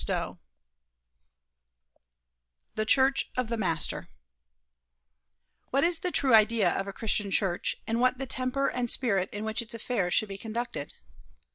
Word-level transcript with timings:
XX 0.03 0.39
THE 2.73 2.87
CHURCH 2.87 3.29
OF 3.37 3.49
THE 3.49 3.57
MASTER 3.57 4.07
What 5.69 5.83
is 5.83 5.99
the 5.99 6.09
true 6.11 6.33
idea 6.33 6.71
of 6.71 6.87
a 6.87 6.91
Christian 6.91 7.29
church, 7.29 7.75
and 7.85 8.01
what 8.01 8.17
the 8.17 8.25
temper 8.25 8.67
and 8.67 8.89
spirit 8.89 9.29
in 9.31 9.45
which 9.45 9.61
its 9.61 9.75
affairs 9.75 10.15
should 10.15 10.29
be 10.29 10.39
conducted? 10.39 10.91